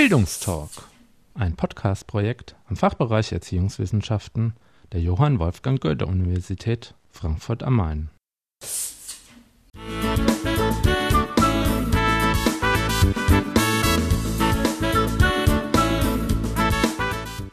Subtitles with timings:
[0.00, 0.70] Bildungstalk,
[1.34, 4.54] ein Podcast-Projekt am Fachbereich Erziehungswissenschaften
[4.92, 8.08] der Johann Wolfgang Goethe Universität Frankfurt am Main.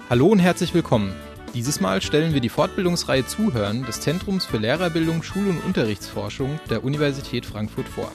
[0.09, 1.13] Hallo und herzlich willkommen.
[1.53, 6.85] Dieses Mal stellen wir die Fortbildungsreihe Zuhören des Zentrums für Lehrerbildung, Schul- und Unterrichtsforschung der
[6.85, 8.09] Universität Frankfurt vor.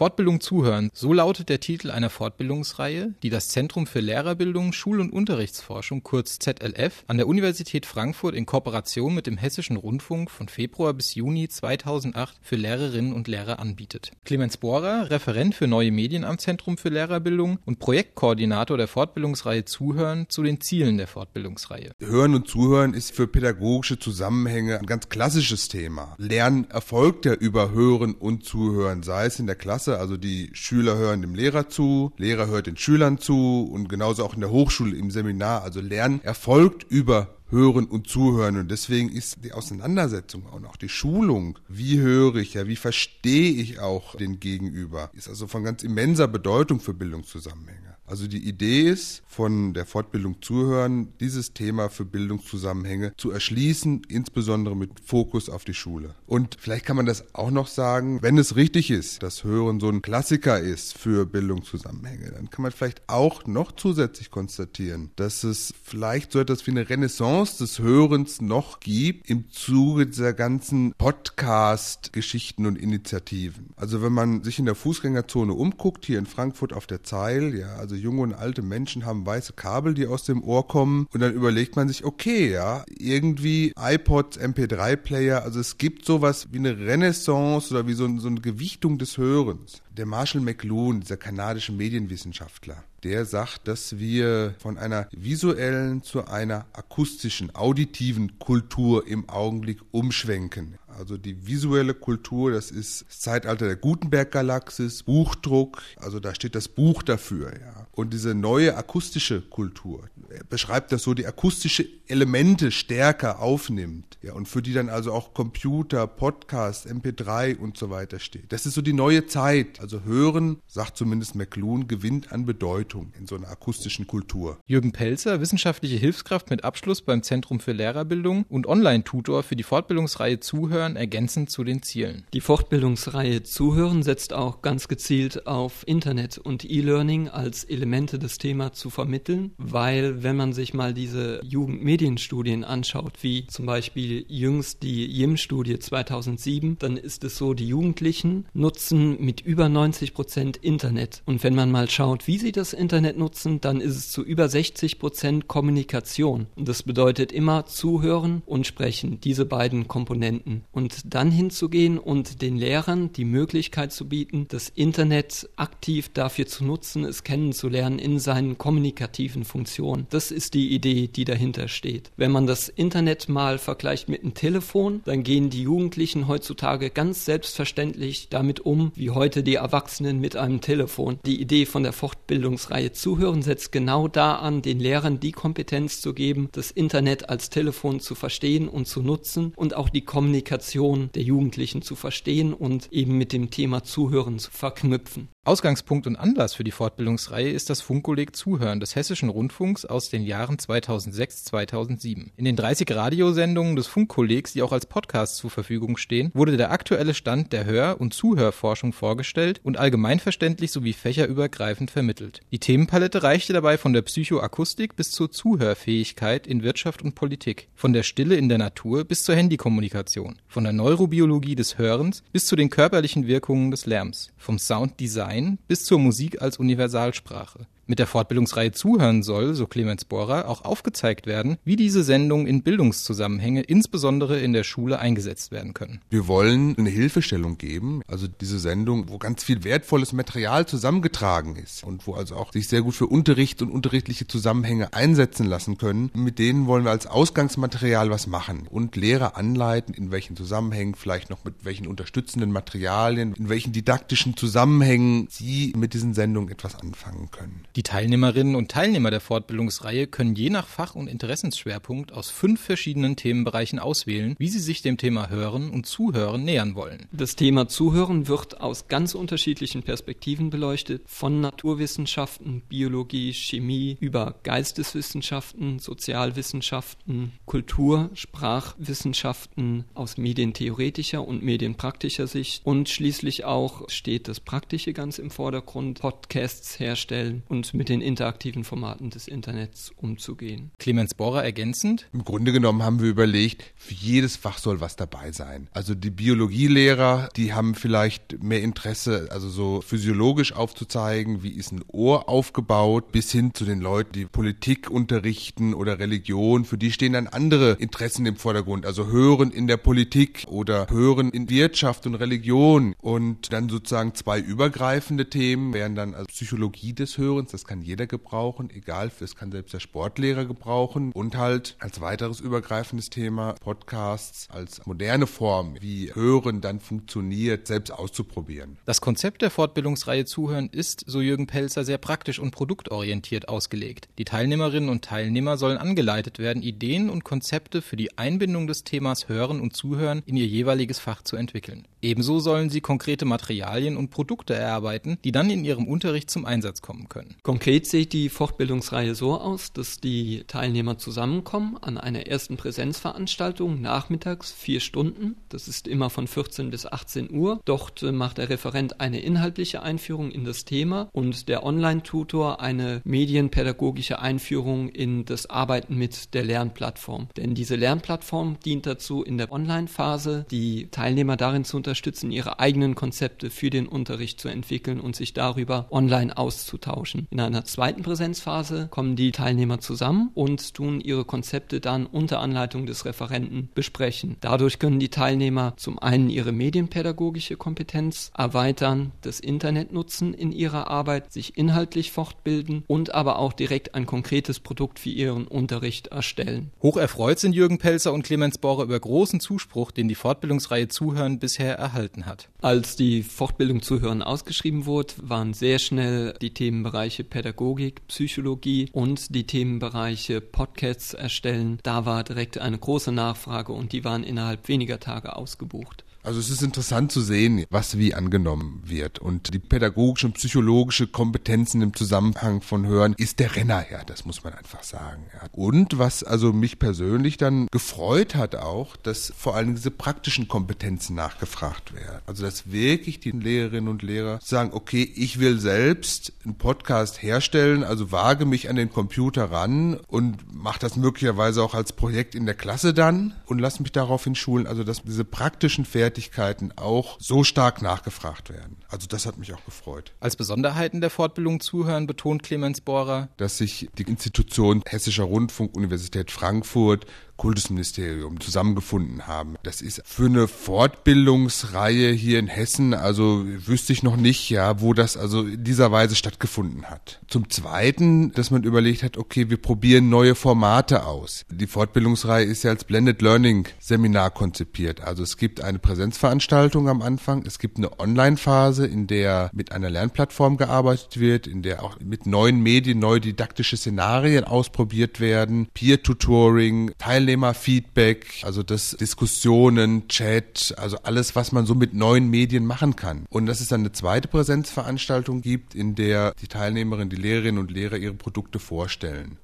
[0.00, 5.12] Fortbildung zuhören, so lautet der Titel einer Fortbildungsreihe, die das Zentrum für Lehrerbildung, Schul- und
[5.12, 10.94] Unterrichtsforschung kurz ZLF an der Universität Frankfurt in Kooperation mit dem Hessischen Rundfunk von Februar
[10.94, 14.12] bis Juni 2008 für Lehrerinnen und Lehrer anbietet.
[14.24, 20.30] Clemens Bohrer, Referent für neue Medien am Zentrum für Lehrerbildung und Projektkoordinator der Fortbildungsreihe Zuhören
[20.30, 21.90] zu den Zielen der Fortbildungsreihe.
[22.00, 26.14] Hören und Zuhören ist für pädagogische Zusammenhänge ein ganz klassisches Thema.
[26.16, 30.50] Lernen erfolgt ja über Hören und Zuhören, sei es in der Klasse Klasse, also die
[30.52, 34.50] Schüler hören dem Lehrer zu, Lehrer hört den Schülern zu und genauso auch in der
[34.50, 35.62] Hochschule im Seminar.
[35.62, 38.58] Also Lernen erfolgt über Hören und Zuhören.
[38.58, 43.52] Und deswegen ist die Auseinandersetzung und auch die Schulung, wie höre ich, ja, wie verstehe
[43.52, 47.96] ich auch den Gegenüber, ist also von ganz immenser Bedeutung für Bildungszusammenhänge.
[48.10, 54.76] Also die Idee ist, von der Fortbildung zuhören, dieses Thema für Bildungszusammenhänge zu erschließen, insbesondere
[54.76, 56.16] mit Fokus auf die Schule.
[56.26, 59.88] Und vielleicht kann man das auch noch sagen, wenn es richtig ist, dass Hören so
[59.88, 65.72] ein Klassiker ist für Bildungszusammenhänge, dann kann man vielleicht auch noch zusätzlich konstatieren, dass es
[65.84, 72.66] vielleicht so etwas wie eine Renaissance des Hörens noch gibt im Zuge dieser ganzen Podcast-Geschichten
[72.66, 73.70] und Initiativen.
[73.76, 77.76] Also wenn man sich in der Fußgängerzone umguckt, hier in Frankfurt auf der Zeil, ja,
[77.76, 81.06] also junge und alte Menschen haben weiße Kabel, die aus dem Ohr kommen.
[81.12, 86.58] Und dann überlegt man sich, okay, ja, irgendwie iPods, MP3-Player, also es gibt sowas wie
[86.58, 89.82] eine Renaissance oder wie so, so eine Gewichtung des Hörens.
[89.96, 96.66] Der Marshall McLuhan, dieser kanadische Medienwissenschaftler, der sagt, dass wir von einer visuellen zu einer
[96.72, 100.78] akustischen, auditiven Kultur im Augenblick umschwenken.
[100.98, 106.68] Also die visuelle Kultur, das ist das Zeitalter der Gutenberg-Galaxis, Buchdruck, also da steht das
[106.68, 107.86] Buch dafür, ja.
[107.92, 110.08] Und diese neue akustische Kultur
[110.48, 115.34] beschreibt das so, die akustische Elemente stärker aufnimmt, ja, und für die dann also auch
[115.34, 118.52] Computer, Podcast, MP3 und so weiter steht.
[118.52, 119.80] Das ist so die neue Zeit.
[119.80, 124.58] Also Hören, sagt zumindest McLuhan, gewinnt an Bedeutung in so einer akustischen Kultur.
[124.66, 130.40] Jürgen Pelzer, wissenschaftliche Hilfskraft mit Abschluss beim Zentrum für Lehrerbildung und Online-Tutor für die Fortbildungsreihe
[130.40, 132.24] Zuhören Zuhören ergänzend zu den Zielen.
[132.32, 138.72] Die Fortbildungsreihe Zuhören setzt auch ganz gezielt auf Internet und E-Learning als Elemente des Themas
[138.72, 145.06] zu vermitteln, weil wenn man sich mal diese Jugendmedienstudien anschaut, wie zum Beispiel jüngst die
[145.06, 151.22] JIM-Studie 2007, dann ist es so, die Jugendlichen nutzen mit über 90 Prozent Internet.
[151.26, 154.48] Und wenn man mal schaut, wie sie das Internet nutzen, dann ist es zu über
[154.48, 156.46] 60 Prozent Kommunikation.
[156.56, 160.64] Und das bedeutet immer zuhören und sprechen, diese beiden Komponenten.
[160.72, 166.64] Und dann hinzugehen und den Lehrern die Möglichkeit zu bieten, das Internet aktiv dafür zu
[166.64, 170.06] nutzen, es kennenzulernen in seinen kommunikativen Funktionen.
[170.10, 172.12] Das ist die Idee, die dahinter steht.
[172.16, 177.24] Wenn man das Internet mal vergleicht mit einem Telefon, dann gehen die Jugendlichen heutzutage ganz
[177.24, 181.18] selbstverständlich damit um, wie heute die Erwachsenen mit einem Telefon.
[181.26, 186.14] Die Idee von der Fortbildungsreihe Zuhören setzt genau da an, den Lehrern die Kompetenz zu
[186.14, 191.10] geben, das Internet als Telefon zu verstehen und zu nutzen und auch die Kommunikation Motivation
[191.14, 195.28] der Jugendlichen zu verstehen und eben mit dem Thema Zuhören zu verknüpfen.
[195.42, 200.22] Ausgangspunkt und Anlass für die Fortbildungsreihe ist das Funkkolleg Zuhören des Hessischen Rundfunks aus den
[200.22, 202.32] Jahren 2006-2007.
[202.36, 206.70] In den 30 Radiosendungen des Funkkollegs, die auch als Podcast zur Verfügung stehen, wurde der
[206.70, 212.40] aktuelle Stand der Hör- und Zuhörforschung vorgestellt und allgemeinverständlich sowie fächerübergreifend vermittelt.
[212.52, 217.94] Die Themenpalette reichte dabei von der Psychoakustik bis zur Zuhörfähigkeit in Wirtschaft und Politik, von
[217.94, 222.56] der Stille in der Natur bis zur Handykommunikation, von der Neurobiologie des Hörens bis zu
[222.56, 228.06] den körperlichen Wirkungen des Lärms, vom Sounddesign Design bis zur Musik als Universalsprache mit der
[228.06, 234.38] Fortbildungsreihe Zuhören soll, so Clemens Bohrer, auch aufgezeigt werden, wie diese Sendungen in Bildungszusammenhänge, insbesondere
[234.38, 236.00] in der Schule, eingesetzt werden können.
[236.08, 241.82] Wir wollen eine Hilfestellung geben, also diese Sendung, wo ganz viel wertvolles Material zusammengetragen ist
[241.82, 246.12] und wo also auch sich sehr gut für Unterricht und unterrichtliche Zusammenhänge einsetzen lassen können.
[246.14, 251.28] Mit denen wollen wir als Ausgangsmaterial was machen und Lehrer anleiten, in welchen Zusammenhängen, vielleicht
[251.28, 257.32] noch mit welchen unterstützenden Materialien, in welchen didaktischen Zusammenhängen sie mit diesen Sendungen etwas anfangen
[257.32, 257.64] können.
[257.74, 262.60] Die Die Teilnehmerinnen und Teilnehmer der Fortbildungsreihe können je nach Fach- und Interessensschwerpunkt aus fünf
[262.60, 267.06] verschiedenen Themenbereichen auswählen, wie sie sich dem Thema Hören und Zuhören nähern wollen.
[267.10, 275.78] Das Thema Zuhören wird aus ganz unterschiedlichen Perspektiven beleuchtet, von Naturwissenschaften, Biologie, Chemie über Geisteswissenschaften,
[275.78, 285.18] Sozialwissenschaften, Kultur, Sprachwissenschaften aus medientheoretischer und medienpraktischer Sicht und schließlich auch steht das Praktische ganz
[285.18, 290.70] im Vordergrund, Podcasts herstellen und und mit den interaktiven Formaten des Internets umzugehen.
[290.78, 292.06] Clemens Bohrer ergänzend.
[292.12, 295.68] Im Grunde genommen haben wir überlegt, für jedes Fach soll was dabei sein.
[295.72, 301.84] Also die Biologielehrer, die haben vielleicht mehr Interesse, also so physiologisch aufzuzeigen, wie ist ein
[301.88, 306.64] Ohr aufgebaut, bis hin zu den Leuten, die Politik unterrichten oder Religion.
[306.64, 308.86] Für die stehen dann andere Interessen im Vordergrund.
[308.86, 312.94] Also Hören in der Politik oder Hören in Wirtschaft und Religion.
[313.00, 318.06] Und dann sozusagen zwei übergreifende Themen wären dann also Psychologie des Hörens das kann jeder
[318.06, 321.12] gebrauchen, egal, das kann selbst der Sportlehrer gebrauchen.
[321.12, 327.90] Und halt als weiteres übergreifendes Thema Podcasts als moderne Form, wie Hören dann funktioniert, selbst
[327.90, 328.78] auszuprobieren.
[328.84, 334.08] Das Konzept der Fortbildungsreihe Zuhören ist, so Jürgen Pelzer, sehr praktisch und produktorientiert ausgelegt.
[334.18, 339.28] Die Teilnehmerinnen und Teilnehmer sollen angeleitet werden, Ideen und Konzepte für die Einbindung des Themas
[339.28, 341.86] Hören und Zuhören in ihr jeweiliges Fach zu entwickeln.
[342.02, 346.80] Ebenso sollen sie konkrete Materialien und Produkte erarbeiten, die dann in ihrem Unterricht zum Einsatz
[346.80, 347.36] kommen können.
[347.42, 354.52] Konkret sieht die Fortbildungsreihe so aus, dass die Teilnehmer zusammenkommen an einer ersten Präsenzveranstaltung nachmittags
[354.52, 355.36] vier Stunden.
[355.48, 357.60] Das ist immer von 14 bis 18 Uhr.
[357.64, 363.00] Dort äh, macht der Referent eine inhaltliche Einführung in das Thema und der Online-Tutor eine
[363.04, 367.28] medienpädagogische Einführung in das Arbeiten mit der Lernplattform.
[367.36, 372.58] Denn diese Lernplattform dient dazu, in der Online-Phase die Teilnehmer darin zu unterstützen, unterstützen, ihre
[372.58, 377.26] eigenen Konzepte für den Unterricht zu entwickeln und sich darüber online auszutauschen.
[377.32, 382.86] In einer zweiten Präsenzphase kommen die Teilnehmer zusammen und tun ihre Konzepte dann unter Anleitung
[382.86, 384.36] des Referenten besprechen.
[384.40, 390.88] Dadurch können die Teilnehmer zum einen ihre medienpädagogische Kompetenz erweitern, das Internet nutzen in ihrer
[390.88, 396.72] Arbeit, sich inhaltlich fortbilden und aber auch direkt ein konkretes Produkt für ihren Unterricht erstellen.
[396.82, 401.38] Hoch erfreut sind Jürgen Pelzer und Clemens Bohrer über großen Zuspruch, den die Fortbildungsreihe Zuhören
[401.38, 402.48] bisher erhalten hat.
[402.60, 409.34] Als die Fortbildung zu hören ausgeschrieben wurde, waren sehr schnell die Themenbereiche Pädagogik, Psychologie und
[409.34, 411.78] die Themenbereiche Podcasts erstellen.
[411.82, 416.04] Da war direkt eine große Nachfrage und die waren innerhalb weniger Tage ausgebucht.
[416.22, 419.18] Also es ist interessant zu sehen, was wie angenommen wird.
[419.18, 424.26] Und die pädagogische und psychologische Kompetenzen im Zusammenhang von Hören ist der Renner, ja, das
[424.26, 425.24] muss man einfach sagen.
[425.32, 425.48] Ja.
[425.52, 431.16] Und was also mich persönlich dann gefreut hat auch, dass vor allem diese praktischen Kompetenzen
[431.16, 432.20] nachgefragt werden.
[432.26, 437.82] Also dass wirklich die Lehrerinnen und Lehrer sagen, okay, ich will selbst einen Podcast herstellen,
[437.82, 442.44] also wage mich an den Computer ran und mache das möglicherweise auch als Projekt in
[442.44, 444.66] der Klasse dann und lass mich daraufhin schulen.
[444.66, 448.78] Also dass diese praktischen Fertigkeiten Fertigkeiten auch so stark nachgefragt werden.
[448.88, 450.12] Also das hat mich auch gefreut.
[450.18, 456.32] Als Besonderheiten der Fortbildung zuhören betont Clemens Bohrer, dass sich die Institution Hessischer Rundfunk Universität
[456.32, 457.06] Frankfurt
[457.40, 459.54] Kultusministerium zusammengefunden haben.
[459.62, 464.92] Das ist für eine Fortbildungsreihe hier in Hessen, also wüsste ich noch nicht, ja, wo
[464.92, 467.18] das also in dieser Weise stattgefunden hat.
[467.28, 471.46] Zum Zweiten, dass man überlegt hat, okay, wir probieren neue Formate aus.
[471.50, 475.00] Die Fortbildungsreihe ist ja als Blended Learning Seminar konzipiert.
[475.00, 479.88] Also es gibt eine Präsenzveranstaltung am Anfang, es gibt eine Online-Phase, in der mit einer
[479.88, 486.92] Lernplattform gearbeitet wird, in der auch mit neuen Medien neue didaktische Szenarien ausprobiert werden, Peer-Tutoring,
[486.98, 492.96] Teilnehmer Teilnehmerfeedback, also das Diskussionen, Chat, also alles, was man so mit neuen Medien machen
[492.96, 493.26] kann.
[493.30, 497.70] Und dass es dann eine zweite Präsenzveranstaltung gibt, in der die Teilnehmerinnen, die Lehrerinnen und
[497.70, 499.38] Lehrer ihre Produkte vorstellen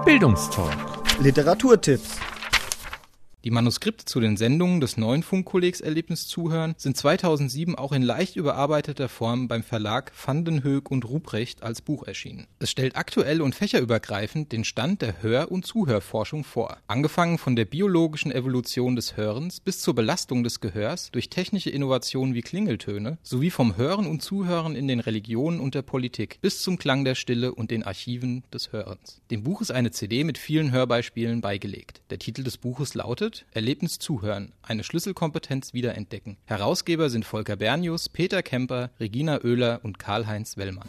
[0.04, 0.76] Bildungstalk.
[1.22, 2.20] Literaturtipps
[3.46, 8.34] Die Manuskripte zu den Sendungen des neuen Funkkollegs Erlebnis Zuhören sind 2007 auch in leicht
[8.34, 12.48] überarbeiteter Form beim Verlag Vandenhoek und Ruprecht als Buch erschienen.
[12.58, 16.78] Es stellt aktuell und fächerübergreifend den Stand der Hör- und Zuhörforschung vor.
[16.88, 22.34] Angefangen von der biologischen Evolution des Hörens bis zur Belastung des Gehörs durch technische Innovationen
[22.34, 26.78] wie Klingeltöne sowie vom Hören und Zuhören in den Religionen und der Politik bis zum
[26.78, 29.20] Klang der Stille und den Archiven des Hörens.
[29.30, 32.02] Dem Buch ist eine CD mit vielen Hörbeispielen beigelegt.
[32.10, 36.36] Der Titel des Buches lautet Erlebnis zuhören, eine Schlüsselkompetenz wiederentdecken.
[36.46, 40.88] Herausgeber sind Volker Bernius, Peter Kemper, Regina Oehler und Karl-Heinz Wellmann.